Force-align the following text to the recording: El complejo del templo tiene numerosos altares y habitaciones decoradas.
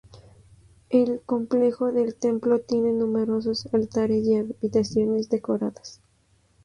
El 0.89 1.21
complejo 1.27 1.91
del 1.91 2.15
templo 2.15 2.59
tiene 2.59 2.91
numerosos 2.91 3.69
altares 3.71 4.25
y 4.25 4.35
habitaciones 4.35 5.29
decoradas. 5.29 6.01